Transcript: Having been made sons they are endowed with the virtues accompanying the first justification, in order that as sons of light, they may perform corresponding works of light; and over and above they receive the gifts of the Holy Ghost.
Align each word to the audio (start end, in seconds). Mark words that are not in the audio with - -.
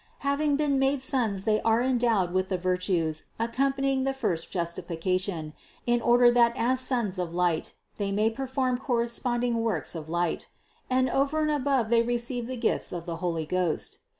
Having 0.25 0.55
been 0.55 0.79
made 0.79 1.03
sons 1.03 1.43
they 1.43 1.61
are 1.61 1.83
endowed 1.83 2.33
with 2.33 2.49
the 2.49 2.57
virtues 2.57 3.25
accompanying 3.37 4.03
the 4.03 4.15
first 4.15 4.49
justification, 4.49 5.53
in 5.85 6.01
order 6.01 6.31
that 6.31 6.53
as 6.57 6.79
sons 6.79 7.19
of 7.19 7.35
light, 7.35 7.75
they 7.97 8.11
may 8.11 8.31
perform 8.31 8.79
corresponding 8.79 9.59
works 9.61 9.93
of 9.93 10.09
light; 10.09 10.49
and 10.89 11.07
over 11.07 11.41
and 11.41 11.51
above 11.51 11.89
they 11.89 12.01
receive 12.01 12.47
the 12.47 12.57
gifts 12.57 12.91
of 12.91 13.05
the 13.05 13.17
Holy 13.17 13.45
Ghost. 13.45 13.99